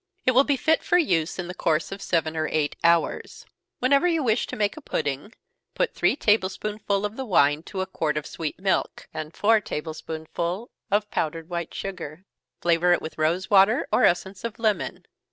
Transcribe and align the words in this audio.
It 0.25 0.31
will 0.31 0.43
be 0.43 0.57
fit 0.57 0.81
for 0.83 0.97
use 0.97 1.37
in 1.37 1.47
the 1.47 1.53
course 1.53 1.91
of 1.91 2.01
seven 2.01 2.35
or 2.35 2.47
eight 2.47 2.75
hours. 2.83 3.45
Whenever 3.77 4.07
you 4.07 4.23
wish 4.23 4.47
to 4.47 4.55
make 4.55 4.75
a 4.75 4.81
pudding, 4.81 5.31
put 5.75 5.93
three 5.93 6.15
table 6.15 6.49
spoonsful 6.49 7.05
of 7.05 7.17
the 7.17 7.23
wine 7.23 7.61
to 7.69 7.81
a 7.81 7.85
quart 7.85 8.17
of 8.17 8.25
sweet 8.25 8.57
milk, 8.57 9.07
and 9.13 9.35
four 9.37 9.61
table 9.61 9.93
spoonsful 9.93 10.71
of 10.89 11.11
powdered 11.11 11.49
white 11.51 11.75
sugar 11.75 12.25
flavor 12.61 12.93
it 12.93 12.99
with 13.03 13.19
rosewater 13.19 13.87
or 13.93 14.03
essence 14.03 14.43
of 14.43 14.57
lemon. 14.57 15.05